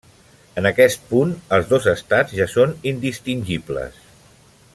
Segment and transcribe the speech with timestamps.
[0.61, 4.05] En aquest punt, els dos estats ja són indistingibles.